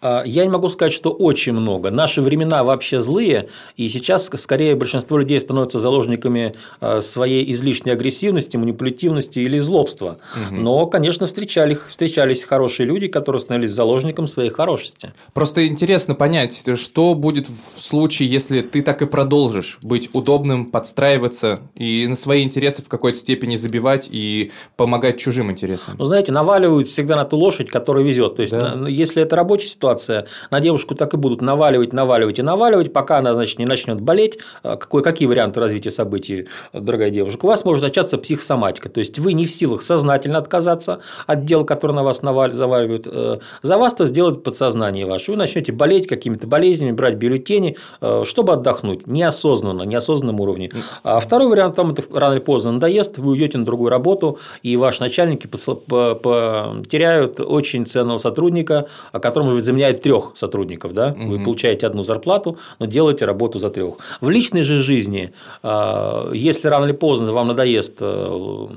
А, 0.05 0.23
я 0.23 0.45
не 0.45 0.51
могу 0.51 0.69
сказать, 0.69 0.93
что 0.93 1.09
очень 1.09 1.53
много. 1.53 1.89
Наши 1.89 2.21
времена 2.21 2.63
вообще 2.63 3.01
злые, 3.01 3.49
и 3.75 3.89
сейчас 3.89 4.29
скорее 4.35 4.75
большинство 4.75 5.17
людей 5.17 5.39
становятся 5.39 5.79
заложниками 5.79 6.53
а, 6.79 7.01
своей 7.01 7.51
излишней 7.51 7.91
агрессивности, 7.91 8.55
манипулятивности 8.55 9.39
или 9.39 9.57
злобства. 9.57 10.19
Угу. 10.35 10.55
Но, 10.55 10.85
конечно, 10.85 11.25
встречались, 11.25 11.79
встречались 11.89 12.43
хорошие 12.43 12.85
люди, 12.85 13.07
которые 13.07 13.39
становились 13.39 13.71
заложником 13.71 14.27
своей 14.27 14.51
хорошести. 14.51 15.11
Просто 15.33 15.65
интересно 15.65 16.13
понять, 16.13 16.63
что 16.77 17.15
будет 17.15 17.47
в 17.47 17.81
случае, 17.81 18.29
если 18.29 18.61
ты 18.61 18.83
так 18.83 19.01
и 19.01 19.07
продолжишь 19.07 19.79
быть 19.81 20.11
удобным, 20.13 20.67
подстраиваться 20.67 21.61
и 21.73 22.05
на 22.05 22.15
свои 22.15 22.43
интересы 22.43 22.83
в 22.83 22.89
какой-то 22.89 23.17
степени 23.17 23.55
забивать 23.55 24.07
и 24.11 24.51
помогать 24.77 25.17
чужим 25.17 25.49
интересам. 25.49 25.95
Ну, 25.97 26.05
знаете, 26.05 26.31
наваливают 26.31 26.89
всегда 26.89 27.15
на 27.15 27.25
ту 27.25 27.37
лошадь, 27.37 27.71
которая 27.71 28.03
везет. 28.03 28.35
То 28.35 28.43
есть, 28.43 28.53
да. 28.53 28.87
если 28.87 29.23
это 29.23 29.35
рабочая 29.35 29.69
ситуация, 29.69 29.94
ситуация, 29.99 30.27
на 30.51 30.59
девушку 30.59 30.95
так 30.95 31.13
и 31.13 31.17
будут 31.17 31.41
наваливать, 31.41 31.93
наваливать 31.93 32.39
и 32.39 32.41
наваливать, 32.41 32.93
пока 32.93 33.17
она, 33.17 33.33
значит, 33.33 33.59
не 33.59 33.65
начнет 33.65 34.01
болеть. 34.01 34.39
А 34.63 34.75
какой, 34.77 35.01
какие 35.03 35.27
варианты 35.27 35.59
развития 35.59 35.91
событий, 35.91 36.47
дорогая 36.73 37.09
девушка? 37.09 37.45
У 37.45 37.47
вас 37.47 37.65
может 37.65 37.83
начаться 37.83 38.17
психосоматика, 38.17 38.89
то 38.89 38.99
есть 38.99 39.19
вы 39.19 39.33
не 39.33 39.45
в 39.45 39.51
силах 39.51 39.81
сознательно 39.81 40.37
отказаться 40.37 40.99
от 41.27 41.45
дел, 41.45 41.65
которые 41.65 41.95
на 41.95 42.03
вас 42.03 42.21
заваливают. 42.21 43.07
Э, 43.07 43.39
за 43.61 43.77
вас 43.77 43.93
это 43.93 44.05
сделает 44.05 44.43
подсознание 44.43 45.05
ваше. 45.05 45.31
Вы 45.31 45.37
начнете 45.37 45.71
болеть 45.71 46.07
какими-то 46.07 46.47
болезнями, 46.47 46.91
брать 46.91 47.15
бюллетени, 47.15 47.77
э, 48.01 48.23
чтобы 48.25 48.53
отдохнуть 48.53 49.07
неосознанно, 49.07 49.83
неосознанном 49.83 50.39
уровне. 50.39 50.71
А 51.03 51.19
второй 51.19 51.47
вариант, 51.47 51.77
вам 51.77 51.91
это 51.91 52.03
рано 52.11 52.33
или 52.33 52.41
поздно 52.41 52.73
надоест, 52.73 53.17
вы 53.17 53.31
уйдете 53.31 53.57
на 53.57 53.65
другую 53.65 53.89
работу, 53.89 54.39
и 54.63 54.77
ваши 54.77 55.01
начальники 55.01 55.47
потеряют 55.47 57.39
очень 57.39 57.85
ценного 57.85 58.17
сотрудника, 58.17 58.87
о 59.11 59.19
котором, 59.19 59.45
может 59.45 59.57
быть, 59.57 59.65
за 59.65 59.73
меня 59.73 59.84
нанимает 59.85 60.01
трех 60.01 60.31
сотрудников, 60.35 60.93
да, 60.93 61.09
угу. 61.09 61.37
вы 61.37 61.43
получаете 61.43 61.87
одну 61.87 62.03
зарплату, 62.03 62.57
но 62.79 62.85
делаете 62.85 63.25
работу 63.25 63.59
за 63.59 63.69
трех. 63.69 63.95
В 64.21 64.29
личной 64.29 64.63
же 64.63 64.83
жизни, 64.83 65.31
а, 65.63 66.31
если 66.33 66.67
рано 66.69 66.85
или 66.85 66.93
поздно 66.93 67.33
вам 67.33 67.47
надоест 67.47 67.97
э, 68.01 68.67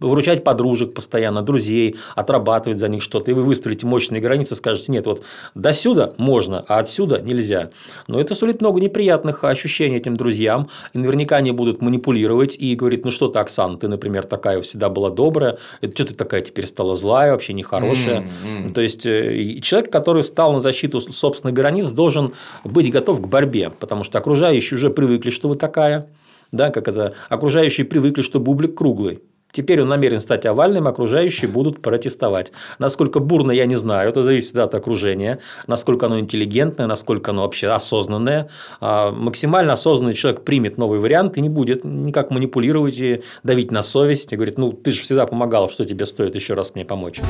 выручать 0.00 0.44
подружек 0.44 0.94
постоянно, 0.94 1.42
друзей, 1.42 1.96
отрабатывать 2.16 2.78
за 2.78 2.88
них 2.88 3.02
что-то, 3.02 3.30
и 3.30 3.34
вы 3.34 3.42
выстроите 3.42 3.86
мощные 3.86 4.20
границы, 4.20 4.54
скажете, 4.54 4.92
нет, 4.92 5.06
вот 5.06 5.22
до 5.54 5.72
сюда 5.72 6.12
можно, 6.16 6.64
а 6.68 6.78
отсюда 6.78 7.20
нельзя. 7.20 7.70
Но 8.08 8.20
это 8.20 8.34
сулит 8.34 8.60
много 8.60 8.80
неприятных 8.80 9.44
ощущений 9.44 9.96
этим 9.96 10.16
друзьям, 10.16 10.68
и 10.94 10.98
наверняка 10.98 11.36
они 11.36 11.52
будут 11.52 11.82
манипулировать 11.82 12.56
и 12.58 12.74
говорить, 12.76 13.04
ну 13.04 13.10
что 13.10 13.28
ты, 13.28 13.38
Оксана, 13.38 13.76
ты, 13.76 13.88
например, 13.88 14.24
такая 14.24 14.60
всегда 14.60 14.88
была 14.88 15.10
добрая, 15.10 15.58
это 15.80 15.94
что 15.94 16.04
ты 16.04 16.14
такая 16.14 16.42
теперь 16.42 16.66
стала 16.66 16.96
злая, 16.96 17.32
вообще 17.32 17.52
нехорошая. 17.52 18.20
Mm-hmm. 18.20 18.72
То 18.72 18.80
есть 18.80 19.06
э, 19.06 19.60
человек, 19.62 19.90
который 20.00 20.22
встал 20.22 20.52
на 20.54 20.60
защиту 20.60 21.00
собственных 21.00 21.54
границ, 21.54 21.90
должен 21.90 22.32
быть 22.64 22.90
готов 22.90 23.20
к 23.20 23.26
борьбе, 23.26 23.70
потому 23.78 24.02
что 24.02 24.18
окружающие 24.18 24.78
уже 24.78 24.88
привыкли, 24.88 25.28
что 25.28 25.48
вы 25.48 25.56
такая, 25.56 26.06
да, 26.52 26.70
как 26.70 26.88
это, 26.88 27.12
окружающие 27.28 27.84
привыкли, 27.84 28.22
что 28.22 28.40
бублик 28.40 28.74
круглый. 28.74 29.20
Теперь 29.52 29.82
он 29.82 29.88
намерен 29.88 30.20
стать 30.20 30.46
овальным, 30.46 30.86
окружающие 30.86 31.50
будут 31.50 31.82
протестовать. 31.82 32.52
Насколько 32.78 33.18
бурно, 33.18 33.52
я 33.52 33.66
не 33.66 33.76
знаю, 33.76 34.08
это 34.08 34.22
зависит 34.22 34.56
от 34.56 34.74
окружения, 34.74 35.40
насколько 35.66 36.06
оно 36.06 36.20
интеллигентное, 36.20 36.86
насколько 36.86 37.32
оно 37.32 37.42
вообще 37.42 37.68
осознанное. 37.68 38.48
А 38.80 39.10
максимально 39.10 39.72
осознанный 39.72 40.14
человек 40.14 40.42
примет 40.42 40.78
новый 40.78 41.00
вариант 41.00 41.36
и 41.36 41.40
не 41.40 41.48
будет 41.48 41.84
никак 41.84 42.30
манипулировать 42.30 42.98
и 42.98 43.22
давить 43.42 43.70
на 43.70 43.82
совесть 43.82 44.32
и 44.32 44.36
говорит, 44.36 44.56
ну 44.56 44.72
ты 44.72 44.92
же 44.92 45.02
всегда 45.02 45.26
помогал, 45.26 45.68
что 45.68 45.84
тебе 45.84 46.06
стоит 46.06 46.34
еще 46.36 46.54
раз 46.54 46.74
мне 46.74 46.84
помочь. 46.84 47.20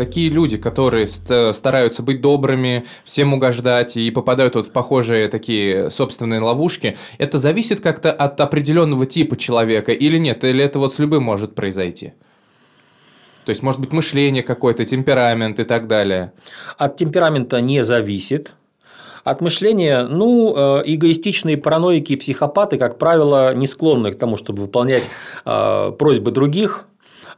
Такие 0.00 0.30
люди, 0.30 0.56
которые 0.56 1.06
стараются 1.06 2.02
быть 2.02 2.22
добрыми, 2.22 2.86
всем 3.04 3.34
угождать 3.34 3.98
и 3.98 4.10
попадают 4.10 4.54
вот 4.54 4.66
в 4.66 4.72
похожие 4.72 5.28
такие 5.28 5.90
собственные 5.90 6.40
ловушки, 6.40 6.96
это 7.18 7.36
зависит 7.36 7.82
как-то 7.82 8.10
от 8.10 8.40
определенного 8.40 9.04
типа 9.04 9.36
человека 9.36 9.92
или 9.92 10.16
нет? 10.16 10.42
Или 10.42 10.64
это 10.64 10.78
вот 10.78 10.94
с 10.94 10.98
любым 10.98 11.24
может 11.24 11.54
произойти? 11.54 12.14
То 13.44 13.50
есть, 13.50 13.62
может 13.62 13.78
быть, 13.78 13.92
мышление 13.92 14.42
какое-то, 14.42 14.86
темперамент 14.86 15.58
и 15.58 15.64
так 15.64 15.86
далее? 15.86 16.32
От 16.78 16.96
темперамента 16.96 17.60
не 17.60 17.84
зависит. 17.84 18.54
От 19.22 19.42
мышления, 19.42 20.04
ну, 20.04 20.54
э, 20.56 20.82
эгоистичные 20.86 21.58
параноики 21.58 22.14
и 22.14 22.16
психопаты, 22.16 22.78
как 22.78 22.98
правило, 22.98 23.54
не 23.54 23.66
склонны 23.66 24.12
к 24.12 24.18
тому, 24.18 24.38
чтобы 24.38 24.62
выполнять 24.62 25.10
э, 25.44 25.92
просьбы 25.98 26.30
других, 26.30 26.86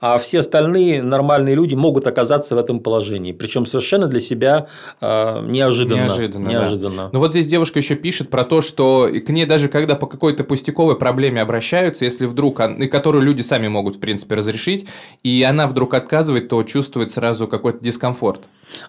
а 0.02 0.18
все 0.18 0.40
остальные 0.40 1.00
нормальные 1.00 1.54
люди 1.54 1.76
могут 1.76 2.08
оказаться 2.08 2.56
в 2.56 2.58
этом 2.58 2.80
положении. 2.80 3.30
Причем 3.30 3.66
совершенно 3.66 4.08
для 4.08 4.18
себя 4.18 4.66
неожиданно. 5.00 6.04
Неожиданно. 6.04 6.48
неожиданно. 6.48 7.02
Да. 7.04 7.10
Но 7.12 7.20
вот 7.20 7.30
здесь 7.30 7.46
девушка 7.46 7.78
еще 7.78 7.94
пишет 7.94 8.28
про 8.28 8.42
то, 8.44 8.60
что 8.62 9.08
к 9.24 9.28
ней 9.30 9.46
даже 9.46 9.68
когда 9.68 9.94
по 9.94 10.08
какой-то 10.08 10.42
пустяковой 10.42 10.98
проблеме 10.98 11.40
обращаются, 11.40 12.04
если 12.04 12.26
вдруг, 12.26 12.60
и 12.60 12.88
которую 12.88 13.22
люди 13.22 13.42
сами 13.42 13.68
могут, 13.68 13.96
в 13.96 14.00
принципе, 14.00 14.34
разрешить, 14.34 14.86
и 15.22 15.46
она 15.48 15.68
вдруг 15.68 15.94
отказывает, 15.94 16.48
то 16.48 16.64
чувствует 16.64 17.12
сразу 17.12 17.46
какой-то 17.46 17.78
дискомфорт. 17.78 18.40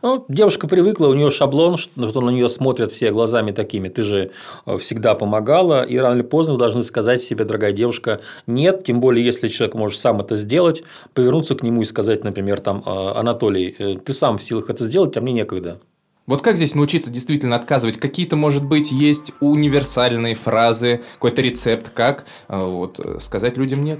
Ну, 0.01 0.25
девушка 0.27 0.67
привыкла, 0.67 1.07
у 1.07 1.13
нее 1.13 1.29
шаблон, 1.29 1.77
что 1.77 2.21
на 2.21 2.31
нее 2.31 2.49
смотрят 2.49 2.91
все 2.91 3.11
глазами 3.11 3.51
такими. 3.51 3.89
Ты 3.89 4.03
же 4.03 4.31
э, 4.65 4.77
всегда 4.79 5.13
помогала, 5.13 5.83
и 5.83 5.97
рано 5.97 6.15
или 6.15 6.21
поздно 6.23 6.53
вы 6.53 6.59
должны 6.59 6.81
сказать 6.81 7.21
себе, 7.21 7.45
дорогая 7.45 7.71
девушка, 7.71 8.21
нет, 8.47 8.83
тем 8.83 8.99
более, 8.99 9.23
если 9.23 9.47
человек 9.47 9.75
может 9.75 9.99
сам 9.99 10.21
это 10.21 10.35
сделать, 10.35 10.83
повернуться 11.13 11.55
к 11.55 11.63
нему 11.63 11.81
и 11.81 11.85
сказать, 11.85 12.23
например, 12.23 12.59
там, 12.59 12.83
«А, 12.85 13.19
Анатолий, 13.19 13.75
э, 13.77 13.97
ты 13.97 14.13
сам 14.13 14.37
в 14.37 14.43
силах 14.43 14.69
это 14.69 14.83
сделать, 14.83 15.15
а 15.17 15.21
мне 15.21 15.33
некогда. 15.33 15.79
Вот 16.25 16.41
как 16.41 16.55
здесь 16.55 16.73
научиться 16.73 17.11
действительно 17.11 17.57
отказывать? 17.57 17.97
Какие-то, 17.97 18.37
может 18.37 18.63
быть, 18.63 18.91
есть 18.91 19.33
универсальные 19.41 20.35
фразы, 20.35 21.01
какой-то 21.15 21.41
рецепт, 21.41 21.89
как 21.89 22.25
э, 22.47 22.59
вот, 22.59 22.99
сказать 23.19 23.57
людям 23.57 23.83
нет? 23.83 23.99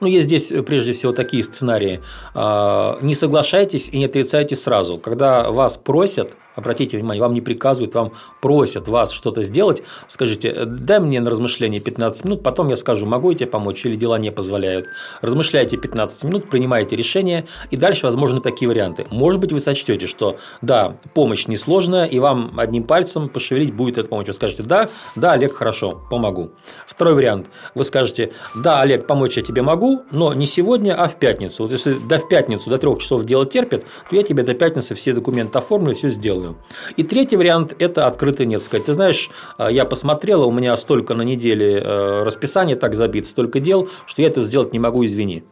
Ну, 0.00 0.06
есть 0.06 0.26
здесь 0.26 0.52
э, 0.52 0.62
прежде 0.62 0.92
всего 0.92 1.12
такие 1.12 1.42
сценарии. 1.42 2.00
А, 2.34 2.98
не 3.02 3.14
соглашайтесь 3.14 3.88
и 3.88 3.98
не 3.98 4.06
отрицайте 4.06 4.56
сразу. 4.56 4.98
Когда 4.98 5.50
вас 5.50 5.78
просят, 5.78 6.32
обратите 6.58 6.98
внимание, 6.98 7.22
вам 7.22 7.34
не 7.34 7.40
приказывают, 7.40 7.94
вам 7.94 8.12
просят 8.40 8.88
вас 8.88 9.12
что-то 9.12 9.42
сделать, 9.42 9.82
скажите, 10.08 10.48
«Э, 10.48 10.64
дай 10.64 11.00
мне 11.00 11.20
на 11.20 11.30
размышление 11.30 11.80
15 11.80 12.24
минут, 12.24 12.42
потом 12.42 12.68
я 12.68 12.76
скажу, 12.76 13.06
могу 13.06 13.30
я 13.30 13.36
тебе 13.36 13.46
помочь 13.46 13.84
или 13.86 13.96
дела 13.96 14.18
не 14.18 14.30
позволяют. 14.30 14.86
Размышляйте 15.22 15.76
15 15.76 16.24
минут, 16.24 16.50
принимайте 16.50 16.96
решение, 16.96 17.46
и 17.70 17.76
дальше 17.76 18.06
возможны 18.06 18.40
такие 18.40 18.68
варианты. 18.68 19.06
Может 19.10 19.40
быть, 19.40 19.52
вы 19.52 19.60
сочтете, 19.60 20.06
что 20.06 20.38
да, 20.62 20.96
помощь 21.14 21.46
несложная, 21.46 22.06
и 22.06 22.18
вам 22.18 22.52
одним 22.56 22.84
пальцем 22.84 23.28
пошевелить 23.28 23.72
будет 23.72 23.98
эта 23.98 24.08
помощь. 24.08 24.26
Вы 24.26 24.32
скажете, 24.32 24.62
да, 24.62 24.88
да, 25.16 25.32
Олег, 25.32 25.52
хорошо, 25.52 26.00
помогу. 26.10 26.50
Второй 26.86 27.14
вариант. 27.14 27.46
Вы 27.74 27.84
скажете, 27.84 28.32
да, 28.54 28.80
Олег, 28.80 29.06
помочь 29.06 29.36
я 29.36 29.42
тебе 29.42 29.62
могу, 29.68 30.02
но 30.10 30.32
не 30.32 30.46
сегодня, 30.46 30.94
а 30.94 31.08
в 31.08 31.16
пятницу. 31.16 31.62
Вот 31.62 31.72
если 31.72 31.94
до 31.94 32.18
в 32.18 32.28
пятницу, 32.28 32.70
до 32.70 32.78
трех 32.78 32.98
часов 32.98 33.24
дело 33.24 33.44
терпит, 33.44 33.84
то 34.08 34.16
я 34.16 34.22
тебе 34.22 34.42
до 34.42 34.54
пятницы 34.54 34.94
все 34.94 35.12
документы 35.12 35.58
оформлю, 35.58 35.94
все 35.94 36.08
сделаю. 36.08 36.56
И 36.96 37.02
третий 37.02 37.36
вариант– 37.36 37.74
это 37.78 38.06
открытый 38.06 38.46
нет. 38.46 38.62
Сказать, 38.62 38.86
ты 38.86 38.94
знаешь, 38.94 39.30
а, 39.58 39.70
я 39.70 39.84
посмотрела, 39.84 40.46
у 40.46 40.50
меня 40.50 40.74
столько 40.76 41.14
на 41.14 41.22
неделе 41.22 41.80
э, 41.80 42.22
расписание 42.22 42.76
так 42.76 42.94
забито, 42.94 43.28
столько 43.28 43.60
дел, 43.60 43.90
что 44.06 44.22
я 44.22 44.28
это 44.28 44.42
сделать 44.42 44.72
не 44.72 44.78
могу, 44.78 45.04
извини. 45.04 45.44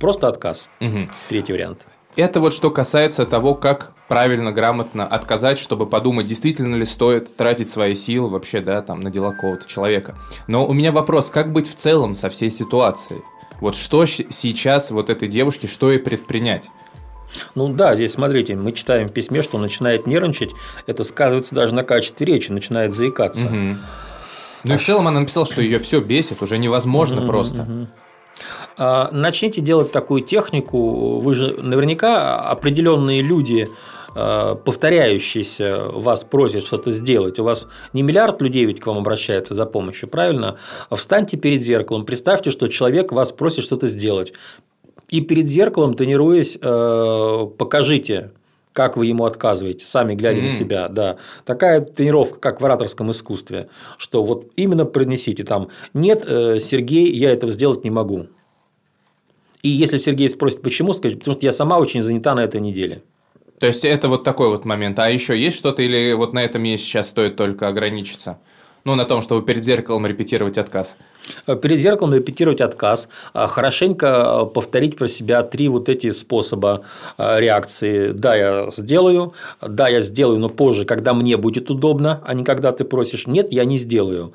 Просто 0.00 0.26
отказ. 0.26 0.68
Угу. 0.80 1.08
Третий 1.28 1.52
вариант. 1.52 1.86
Это 2.14 2.40
вот 2.40 2.52
что 2.52 2.70
касается 2.70 3.24
того, 3.24 3.54
как 3.54 3.92
правильно, 4.06 4.52
грамотно 4.52 5.06
отказать, 5.06 5.58
чтобы 5.58 5.86
подумать, 5.86 6.26
действительно 6.26 6.76
ли 6.76 6.84
стоит 6.84 7.36
тратить 7.36 7.70
свои 7.70 7.94
силы 7.94 8.28
вообще, 8.28 8.60
да, 8.60 8.82
там, 8.82 9.00
на 9.00 9.10
дела 9.10 9.32
какого-то 9.32 9.66
человека. 9.66 10.14
Но 10.46 10.66
у 10.66 10.74
меня 10.74 10.92
вопрос, 10.92 11.30
как 11.30 11.52
быть 11.52 11.70
в 11.70 11.74
целом 11.74 12.14
со 12.14 12.28
всей 12.28 12.50
ситуацией? 12.50 13.22
Вот 13.60 13.76
что 13.76 14.04
сейчас 14.04 14.90
вот 14.90 15.08
этой 15.08 15.28
девушке, 15.28 15.68
что 15.68 15.90
ей 15.90 15.98
предпринять? 15.98 16.68
Ну 17.54 17.68
да, 17.72 17.94
здесь 17.94 18.12
смотрите, 18.12 18.56
мы 18.56 18.72
читаем 18.72 19.08
в 19.08 19.12
письме, 19.14 19.42
что 19.42 19.56
он 19.56 19.62
начинает 19.62 20.06
нервничать, 20.06 20.50
это 20.86 21.04
сказывается 21.04 21.54
даже 21.54 21.74
на 21.74 21.82
качестве 21.82 22.26
речи, 22.26 22.52
начинает 22.52 22.92
заикаться. 22.92 23.46
Угу. 23.46 23.76
Ну 24.64 24.74
и 24.74 24.76
в 24.76 24.84
целом 24.84 25.08
она 25.08 25.20
написала, 25.20 25.46
что 25.46 25.62
ее 25.62 25.78
все 25.78 26.00
бесит, 26.00 26.42
уже 26.42 26.58
невозможно 26.58 27.20
угу, 27.20 27.28
просто. 27.28 27.62
Угу. 27.62 27.86
А, 28.76 29.10
начните 29.12 29.60
делать 29.60 29.92
такую 29.92 30.22
технику. 30.22 31.20
Вы 31.20 31.34
же 31.34 31.56
наверняка 31.60 32.40
определенные 32.40 33.22
люди 33.22 33.66
а, 34.14 34.54
повторяющиеся 34.54 35.84
вас 35.88 36.24
просят 36.24 36.64
что-то 36.64 36.90
сделать, 36.90 37.38
у 37.38 37.44
вас 37.44 37.66
не 37.92 38.02
миллиард 38.02 38.40
людей 38.42 38.64
ведь 38.64 38.80
к 38.80 38.86
вам 38.86 38.98
обращается 38.98 39.54
за 39.54 39.66
помощью, 39.66 40.08
правильно? 40.08 40.56
Встаньте 40.90 41.36
перед 41.36 41.62
зеркалом, 41.62 42.04
представьте, 42.04 42.50
что 42.50 42.68
человек 42.68 43.12
вас 43.12 43.32
просит 43.32 43.64
что-то 43.64 43.86
сделать. 43.86 44.32
И 45.08 45.20
перед 45.20 45.48
зеркалом, 45.48 45.94
тренируясь, 45.94 46.58
а, 46.62 47.46
покажите, 47.46 48.32
как 48.72 48.96
вы 48.96 49.06
ему 49.06 49.24
отказываете, 49.24 49.86
сами 49.86 50.14
глядя 50.14 50.38
mm-hmm. 50.38 50.42
на 50.42 50.48
себя, 50.48 50.88
да. 50.88 51.16
Такая 51.44 51.80
тренировка, 51.82 52.38
как 52.38 52.60
в 52.60 52.64
ораторском 52.64 53.10
искусстве, 53.10 53.68
что 53.98 54.24
вот 54.24 54.50
именно 54.56 54.84
произнесите 54.84 55.44
там, 55.44 55.68
нет, 55.92 56.24
э, 56.26 56.58
Сергей, 56.58 57.12
я 57.12 57.30
этого 57.30 57.52
сделать 57.52 57.84
не 57.84 57.90
могу. 57.90 58.28
И 59.62 59.68
если 59.68 59.96
Сергей 59.96 60.28
спросит, 60.28 60.60
почему, 60.62 60.92
скажите, 60.92 61.20
потому 61.20 61.36
что 61.36 61.46
я 61.46 61.52
сама 61.52 61.78
очень 61.78 62.02
занята 62.02 62.34
на 62.34 62.40
этой 62.40 62.60
неделе. 62.60 63.02
То 63.60 63.68
есть 63.68 63.84
это 63.84 64.08
вот 64.08 64.24
такой 64.24 64.48
вот 64.48 64.64
момент. 64.64 64.98
А 64.98 65.08
еще 65.08 65.40
есть 65.40 65.56
что-то 65.56 65.82
или 65.82 66.12
вот 66.14 66.32
на 66.32 66.40
этом 66.40 66.64
есть 66.64 66.84
сейчас 66.84 67.08
стоит 67.08 67.36
только 67.36 67.68
ограничиться? 67.68 68.40
Ну, 68.84 68.96
на 68.96 69.04
том, 69.04 69.22
чтобы 69.22 69.46
перед 69.46 69.64
зеркалом 69.64 70.04
репетировать 70.04 70.58
отказ. 70.58 70.96
Э, 71.46 71.56
перед 71.56 71.78
зеркалом 71.78 72.14
репетировать 72.14 72.60
отказ. 72.60 73.08
А 73.32 73.46
хорошенько 73.46 74.06
э, 74.06 74.46
повторить 74.46 74.96
про 74.96 75.08
себя 75.08 75.42
три 75.42 75.68
вот 75.68 75.88
эти 75.88 76.10
способа 76.10 76.82
э, 77.18 77.40
реакции. 77.40 78.12
Да, 78.12 78.34
я 78.34 78.70
сделаю. 78.70 79.34
Да, 79.60 79.88
я 79.88 80.00
сделаю, 80.00 80.38
но 80.38 80.48
позже, 80.48 80.84
когда 80.84 81.14
мне 81.14 81.36
будет 81.36 81.70
удобно, 81.70 82.20
а 82.24 82.34
не 82.34 82.44
когда 82.44 82.72
ты 82.72 82.84
просишь. 82.84 83.26
Нет, 83.26 83.52
я 83.52 83.64
не 83.64 83.78
сделаю. 83.78 84.32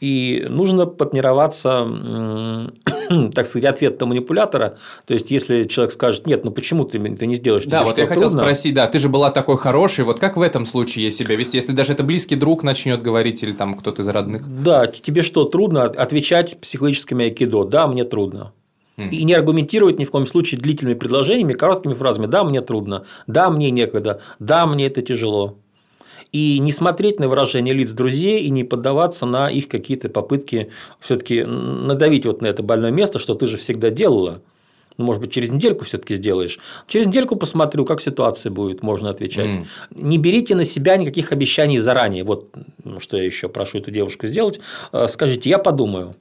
И 0.00 0.46
нужно 0.48 0.86
потренироваться, 0.86 1.86
так 3.34 3.46
сказать, 3.46 3.64
ответ 3.64 4.00
на 4.00 4.06
манипулятора. 4.06 4.76
То 5.06 5.14
есть, 5.14 5.30
если 5.30 5.64
человек 5.64 5.92
скажет, 5.92 6.26
нет, 6.26 6.44
ну 6.44 6.50
почему 6.50 6.84
ты 6.84 6.98
это 6.98 7.26
не 7.26 7.34
сделаешь? 7.34 7.64
Да, 7.64 7.84
вот 7.84 7.98
я 7.98 8.06
хотел 8.06 8.30
спросить, 8.30 8.74
да, 8.74 8.86
ты 8.86 8.98
же 8.98 9.08
была 9.08 9.30
такой 9.30 9.56
хороший, 9.56 10.04
вот 10.04 10.20
как 10.20 10.36
в 10.36 10.42
этом 10.42 10.66
случае 10.66 11.10
себя 11.10 11.34
вести, 11.34 11.58
если 11.58 11.72
даже 11.72 11.94
это 11.94 12.04
близкий 12.04 12.36
друг 12.36 12.62
начнет 12.62 13.02
говорить 13.02 13.42
или 13.42 13.52
там 13.52 13.76
кто-то 13.76 14.02
из 14.02 14.08
родных? 14.08 14.42
Да, 14.62 14.86
тебе 14.86 15.22
что, 15.22 15.44
трудно 15.44 15.84
отвечать 15.84 16.27
психологическими 16.60 17.26
айкидо? 17.26 17.64
Да, 17.64 17.86
мне 17.86 18.04
трудно. 18.04 18.52
И 18.96 19.22
не 19.22 19.32
аргументировать 19.32 20.00
ни 20.00 20.04
в 20.04 20.10
коем 20.10 20.26
случае 20.26 20.60
длительными 20.60 20.94
предложениями, 20.94 21.52
короткими 21.52 21.94
фразами. 21.94 22.26
Да, 22.26 22.42
мне 22.42 22.60
трудно. 22.60 23.04
Да, 23.28 23.48
мне 23.48 23.70
некогда. 23.70 24.20
Да, 24.40 24.66
мне 24.66 24.86
это 24.86 25.02
тяжело. 25.02 25.58
и 26.32 26.58
не 26.58 26.72
смотреть 26.72 27.20
на 27.20 27.28
выражение 27.28 27.74
лиц 27.74 27.92
друзей 27.92 28.42
и 28.42 28.50
не 28.50 28.64
поддаваться 28.64 29.26
на 29.26 29.50
их 29.50 29.68
какие-то 29.68 30.08
попытки 30.08 30.70
все-таки 31.00 31.44
надавить 31.44 32.26
вот 32.26 32.42
на 32.42 32.46
это 32.46 32.62
больное 32.62 32.90
место, 32.90 33.18
что 33.18 33.34
ты 33.34 33.46
же 33.46 33.56
всегда 33.56 33.90
делала. 33.90 34.42
Ну, 34.98 35.04
может 35.04 35.22
быть, 35.22 35.32
через 35.32 35.50
недельку 35.50 35.84
все-таки 35.84 36.14
сделаешь. 36.14 36.58
Через 36.88 37.06
недельку 37.06 37.36
посмотрю, 37.36 37.84
как 37.84 38.00
ситуация 38.00 38.50
будет, 38.50 38.82
можно 38.82 39.10
отвечать. 39.10 39.46
Mm. 39.46 39.66
Не 39.90 40.18
берите 40.18 40.56
на 40.56 40.64
себя 40.64 40.96
никаких 40.96 41.32
обещаний 41.32 41.78
заранее. 41.78 42.24
Вот 42.24 42.50
что 42.98 43.16
я 43.16 43.24
еще 43.24 43.48
прошу 43.48 43.78
эту 43.78 43.92
девушку 43.92 44.26
сделать. 44.26 44.58
Э, 44.92 45.06
скажите, 45.08 45.48
я 45.48 45.58
подумаю. 45.58 46.16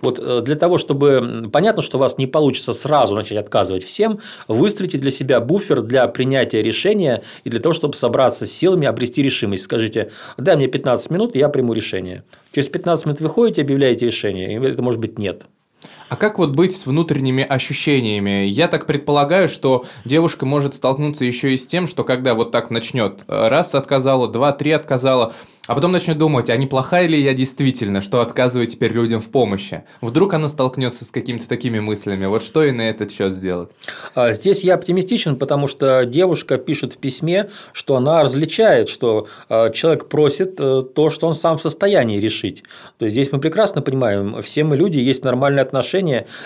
Вот 0.00 0.18
э, 0.18 0.42
для 0.42 0.54
того, 0.54 0.78
чтобы 0.78 1.48
понятно, 1.52 1.82
что 1.82 1.96
у 1.98 2.00
вас 2.00 2.18
не 2.18 2.26
получится 2.26 2.72
сразу 2.72 3.14
начать 3.14 3.38
отказывать 3.38 3.84
всем, 3.84 4.20
выстроите 4.46 4.98
для 4.98 5.10
себя 5.10 5.40
буфер 5.40 5.80
для 5.80 6.06
принятия 6.08 6.62
решения 6.62 7.22
и 7.44 7.50
для 7.50 7.60
того, 7.60 7.72
чтобы 7.72 7.94
собраться 7.94 8.46
с 8.46 8.52
силами, 8.52 8.86
обрести 8.86 9.22
решимость. 9.22 9.64
Скажите, 9.64 10.10
дай 10.36 10.56
мне 10.56 10.68
15 10.68 11.10
минут, 11.10 11.34
и 11.34 11.38
я 11.38 11.48
приму 11.48 11.72
решение. 11.72 12.24
Через 12.52 12.68
15 12.68 13.06
минут 13.06 13.20
вы 13.20 13.28
ходите, 13.28 13.62
объявляете 13.62 14.06
решение, 14.06 14.52
и 14.52 14.70
это 14.70 14.82
может 14.82 15.00
быть 15.00 15.18
нет. 15.18 15.44
А 16.08 16.16
как 16.16 16.38
вот 16.38 16.56
быть 16.56 16.74
с 16.74 16.86
внутренними 16.86 17.44
ощущениями? 17.44 18.46
Я 18.46 18.68
так 18.68 18.86
предполагаю, 18.86 19.48
что 19.48 19.84
девушка 20.04 20.46
может 20.46 20.74
столкнуться 20.74 21.24
еще 21.24 21.52
и 21.52 21.56
с 21.56 21.66
тем, 21.66 21.86
что 21.86 22.02
когда 22.02 22.34
вот 22.34 22.50
так 22.50 22.70
начнет, 22.70 23.20
раз 23.26 23.74
отказала, 23.74 24.26
два, 24.26 24.52
три 24.52 24.72
отказала, 24.72 25.34
а 25.68 25.74
потом 25.74 25.92
начнет 25.92 26.16
думать, 26.16 26.48
а 26.48 26.56
неплохая 26.56 27.06
ли 27.06 27.20
я 27.20 27.34
действительно, 27.34 28.00
что 28.00 28.22
отказываю 28.22 28.66
теперь 28.66 28.90
людям 28.90 29.20
в 29.20 29.28
помощи? 29.28 29.84
Вдруг 30.00 30.32
она 30.32 30.48
столкнется 30.48 31.04
с 31.04 31.12
какими-то 31.12 31.46
такими 31.46 31.78
мыслями. 31.78 32.24
Вот 32.24 32.42
что 32.42 32.64
и 32.64 32.70
на 32.70 32.88
этот 32.88 33.12
счет 33.12 33.34
сделать? 33.34 33.68
А, 34.14 34.32
здесь 34.32 34.64
я 34.64 34.76
оптимистичен, 34.76 35.36
потому 35.36 35.66
что 35.66 36.06
девушка 36.06 36.56
пишет 36.56 36.94
в 36.94 36.96
письме, 36.96 37.50
что 37.74 37.96
она 37.96 38.22
различает, 38.22 38.88
что 38.88 39.28
а, 39.50 39.68
человек 39.68 40.08
просит 40.08 40.54
э, 40.58 40.84
то, 40.94 41.10
что 41.10 41.26
он 41.26 41.34
сам 41.34 41.58
в 41.58 41.62
состоянии 41.62 42.18
решить. 42.18 42.62
То 42.96 43.04
есть 43.04 43.14
здесь 43.14 43.30
мы 43.30 43.38
прекрасно 43.38 43.82
понимаем, 43.82 44.42
все 44.42 44.64
мы 44.64 44.74
люди, 44.74 44.98
есть 44.98 45.22
нормальные 45.22 45.64
отношения, 45.64 45.97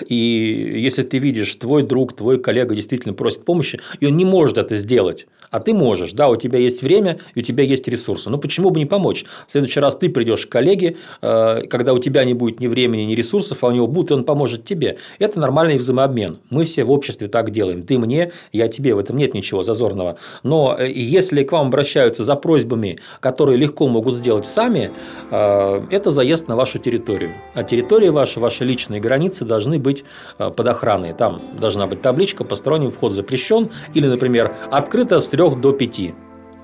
и 0.07 0.15
если 0.15 1.03
ты 1.03 1.19
видишь, 1.19 1.55
твой 1.55 1.83
друг, 1.83 2.15
твой 2.15 2.39
коллега 2.39 2.75
действительно 2.75 3.15
просит 3.15 3.45
помощи, 3.45 3.81
и 4.01 4.07
он 4.07 4.17
не 4.17 4.25
может 4.25 4.59
это 4.59 4.75
сделать, 4.75 5.27
а 5.53 5.61
ты 5.61 5.75
можешь, 5.75 6.13
да, 6.13 6.29
у 6.29 6.37
тебя 6.37 6.59
есть 6.59 6.83
время, 6.83 7.19
и 7.35 7.41
у 7.41 7.43
тебя 7.43 7.63
есть 7.63 7.87
ресурсы. 7.87 8.31
Ну 8.31 8.39
почему 8.39 8.71
бы 8.71 8.81
не 8.81 8.87
помочь? 8.87 9.25
В 9.47 9.53
следующий 9.53 9.81
раз 9.81 9.95
ты 9.95 10.09
придешь 10.09 10.47
к 10.47 10.49
коллеге, 10.49 10.97
э, 11.21 11.67
когда 11.69 11.93
у 11.93 11.99
тебя 11.99 12.25
не 12.25 12.33
будет 12.33 12.61
ни 12.61 12.67
времени, 12.67 13.03
ни 13.03 13.15
ресурсов, 13.15 13.63
а 13.63 13.67
у 13.67 13.71
него 13.71 13.87
будет, 13.87 14.11
и 14.11 14.15
он 14.15 14.25
поможет 14.25 14.65
тебе. 14.65 14.97
Это 15.19 15.39
нормальный 15.39 15.77
взаимообмен. 15.77 16.39
Мы 16.49 16.65
все 16.65 16.85
в 16.85 16.91
обществе 16.91 17.29
так 17.29 17.51
делаем. 17.51 17.83
Ты 17.83 17.99
мне, 17.99 18.33
я 18.53 18.69
тебе. 18.69 18.95
В 18.95 18.99
этом 18.99 19.19
нет 19.19 19.35
ничего 19.35 19.63
зазорного. 19.63 20.17
Но 20.43 20.75
э, 20.79 20.91
если 20.91 21.45
к 21.45 21.53
вам 21.53 21.67
обращаются 21.67 22.25
за 22.25 22.35
просьбами, 22.35 22.99
которые 23.21 23.59
легко 23.59 23.89
могут 23.89 24.15
сделать 24.15 24.47
сами, 24.47 24.91
э, 25.31 25.83
это 25.91 26.11
заезд 26.11 26.49
на 26.49 26.57
вашу 26.57 26.79
территорию. 26.79 27.31
А 27.53 27.63
территория 27.63 28.11
ваша, 28.11 28.41
ваши 28.41 28.65
личные 28.65 29.03
границы 29.03 29.45
должны 29.45 29.79
быть 29.79 30.05
под 30.39 30.67
охраной. 30.67 31.13
Там 31.13 31.43
должна 31.61 31.87
быть 31.87 32.01
табличка 32.01 32.43
«Посторонний 32.43 32.91
вход 32.91 33.13
запрещен» 33.13 33.69
или, 33.93 34.07
например, 34.07 34.55
«Открыто 34.71 35.21
с 35.21 35.29
3 35.29 35.42
до 35.51 35.73
5» 35.73 36.15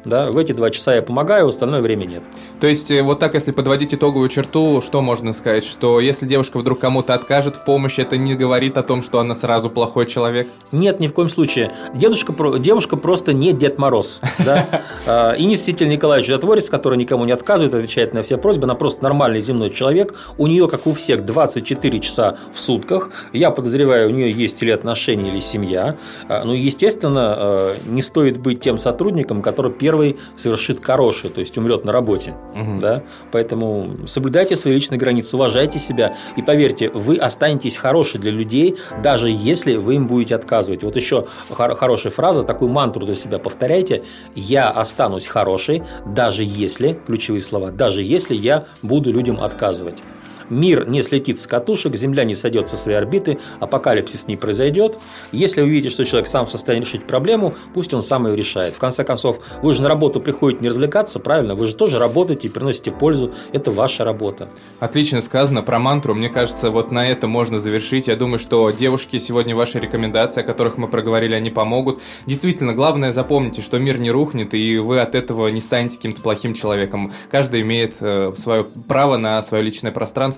да, 0.04 0.30
в 0.30 0.38
эти 0.38 0.52
два 0.52 0.70
часа 0.70 0.94
я 0.94 1.02
помогаю, 1.02 1.46
в 1.46 1.48
остальное 1.48 1.80
время 1.80 2.04
нет. 2.04 2.22
То 2.60 2.66
есть, 2.66 2.90
э, 2.90 3.02
вот 3.02 3.18
так, 3.18 3.34
если 3.34 3.52
подводить 3.52 3.94
итоговую 3.94 4.28
черту, 4.28 4.80
что 4.80 5.00
можно 5.00 5.32
сказать? 5.32 5.64
Что 5.64 6.00
если 6.00 6.26
девушка 6.26 6.58
вдруг 6.58 6.78
кому-то 6.78 7.14
откажет 7.14 7.56
в 7.56 7.64
помощи, 7.64 8.00
это 8.00 8.16
не 8.16 8.34
говорит 8.34 8.78
о 8.78 8.82
том, 8.82 9.02
что 9.02 9.20
она 9.20 9.34
сразу 9.34 9.70
плохой 9.70 10.06
человек? 10.06 10.48
Нет, 10.72 11.00
ни 11.00 11.08
в 11.08 11.12
коем 11.12 11.28
случае. 11.28 11.70
Дедушка, 11.94 12.34
девушка 12.58 12.96
просто 12.96 13.32
не 13.32 13.52
Дед 13.52 13.78
Мороз. 13.78 14.20
Да? 14.38 14.68
А, 15.06 15.32
и 15.32 15.46
не 15.46 15.56
Святитель 15.56 15.88
Николаевич 15.88 16.26
Чудотворец, 16.26 16.68
который 16.68 16.98
никому 16.98 17.24
не 17.24 17.32
отказывает, 17.32 17.72
отвечает 17.72 18.12
на 18.12 18.22
все 18.22 18.36
просьбы. 18.36 18.64
Она 18.64 18.74
просто 18.74 19.02
нормальный 19.02 19.40
земной 19.40 19.70
человек. 19.70 20.14
У 20.36 20.46
нее, 20.46 20.68
как 20.68 20.86
у 20.86 20.92
всех, 20.92 21.24
24 21.24 21.98
часа 22.00 22.36
в 22.52 22.60
сутках. 22.60 23.10
Я 23.32 23.50
подозреваю, 23.50 24.08
у 24.08 24.12
нее 24.12 24.30
есть 24.30 24.62
или 24.62 24.70
отношения, 24.70 25.30
или 25.30 25.40
семья. 25.40 25.96
А, 26.28 26.44
ну, 26.44 26.52
естественно, 26.52 27.32
а, 27.34 27.74
не 27.86 28.02
стоит 28.02 28.38
быть 28.38 28.60
тем 28.60 28.78
сотрудником, 28.78 29.40
который 29.40 29.72
первый 29.88 30.18
совершит 30.36 30.84
хорошее, 30.84 31.32
то 31.32 31.40
есть 31.40 31.56
умрет 31.56 31.86
на 31.86 31.92
работе. 31.92 32.34
Угу. 32.54 32.78
Да? 32.78 33.02
Поэтому 33.32 34.06
соблюдайте 34.06 34.54
свои 34.54 34.74
личные 34.74 34.98
границы, 34.98 35.34
уважайте 35.36 35.78
себя. 35.78 36.14
И 36.36 36.42
поверьте, 36.42 36.90
вы 36.90 37.16
останетесь 37.16 37.76
хорошие 37.76 38.20
для 38.20 38.30
людей, 38.30 38.76
даже 39.02 39.30
если 39.30 39.76
вы 39.76 39.94
им 39.94 40.06
будете 40.06 40.34
отказывать. 40.34 40.82
Вот 40.82 40.94
еще 40.96 41.26
хорошая 41.48 42.12
фраза, 42.12 42.42
такую 42.42 42.70
мантру 42.70 43.06
для 43.06 43.14
себя 43.14 43.38
повторяйте. 43.38 44.02
Я 44.34 44.68
останусь 44.68 45.26
хорошей, 45.26 45.82
даже 46.04 46.44
если, 46.44 46.98
ключевые 47.06 47.40
слова, 47.40 47.70
даже 47.70 48.02
если 48.02 48.34
я 48.34 48.66
буду 48.82 49.10
людям 49.10 49.40
отказывать 49.40 50.02
мир 50.50 50.88
не 50.88 51.02
слетит 51.02 51.40
с 51.40 51.46
катушек, 51.46 51.96
Земля 51.96 52.24
не 52.24 52.34
сойдет 52.34 52.68
со 52.68 52.76
своей 52.76 52.98
орбиты, 52.98 53.38
апокалипсис 53.60 54.26
не 54.26 54.36
произойдет. 54.36 54.98
Если 55.32 55.60
вы 55.60 55.68
видите, 55.68 55.92
что 55.92 56.04
человек 56.04 56.28
сам 56.28 56.46
в 56.46 56.50
состоянии 56.50 56.84
решить 56.84 57.04
проблему, 57.04 57.54
пусть 57.74 57.92
он 57.94 58.02
сам 58.02 58.26
ее 58.26 58.36
решает. 58.36 58.74
В 58.74 58.78
конце 58.78 59.04
концов, 59.04 59.40
вы 59.62 59.74
же 59.74 59.82
на 59.82 59.88
работу 59.88 60.20
приходите 60.20 60.62
не 60.62 60.68
развлекаться, 60.68 61.18
правильно? 61.20 61.54
Вы 61.54 61.66
же 61.66 61.74
тоже 61.74 61.98
работаете 61.98 62.48
и 62.48 62.50
приносите 62.50 62.90
пользу. 62.90 63.32
Это 63.52 63.70
ваша 63.70 64.04
работа. 64.04 64.48
Отлично 64.80 65.20
сказано 65.20 65.62
про 65.62 65.78
мантру. 65.78 66.14
Мне 66.14 66.28
кажется, 66.28 66.70
вот 66.70 66.90
на 66.90 67.08
это 67.08 67.26
можно 67.26 67.58
завершить. 67.58 68.08
Я 68.08 68.16
думаю, 68.16 68.38
что 68.38 68.70
девушки 68.70 69.18
сегодня 69.18 69.54
ваши 69.54 69.78
рекомендации, 69.78 70.42
о 70.42 70.44
которых 70.44 70.78
мы 70.78 70.88
проговорили, 70.88 71.34
они 71.34 71.50
помогут. 71.50 72.00
Действительно, 72.26 72.72
главное 72.72 73.12
запомните, 73.12 73.62
что 73.62 73.78
мир 73.78 73.98
не 73.98 74.10
рухнет, 74.10 74.54
и 74.54 74.78
вы 74.78 75.00
от 75.00 75.14
этого 75.14 75.48
не 75.48 75.60
станете 75.60 75.96
каким-то 75.96 76.22
плохим 76.22 76.54
человеком. 76.54 77.12
Каждый 77.30 77.62
имеет 77.62 77.96
э, 78.00 78.32
свое 78.36 78.64
право 78.64 79.16
на 79.16 79.42
свое 79.42 79.62
личное 79.62 79.92
пространство 79.92 80.37